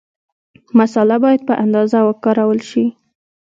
[0.79, 2.85] مساله باید په اندازه وکارول شي.